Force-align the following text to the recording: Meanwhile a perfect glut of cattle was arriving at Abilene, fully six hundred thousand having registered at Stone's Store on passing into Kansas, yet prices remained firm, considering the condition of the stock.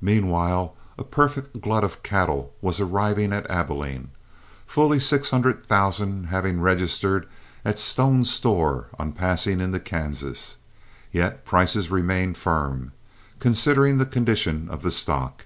Meanwhile 0.00 0.74
a 0.96 1.04
perfect 1.04 1.60
glut 1.60 1.84
of 1.84 2.02
cattle 2.02 2.54
was 2.62 2.80
arriving 2.80 3.34
at 3.34 3.46
Abilene, 3.50 4.08
fully 4.66 4.98
six 4.98 5.28
hundred 5.28 5.66
thousand 5.66 6.28
having 6.28 6.62
registered 6.62 7.28
at 7.62 7.78
Stone's 7.78 8.30
Store 8.32 8.86
on 8.98 9.12
passing 9.12 9.60
into 9.60 9.78
Kansas, 9.78 10.56
yet 11.12 11.44
prices 11.44 11.90
remained 11.90 12.38
firm, 12.38 12.92
considering 13.40 13.98
the 13.98 14.06
condition 14.06 14.70
of 14.70 14.80
the 14.80 14.90
stock. 14.90 15.44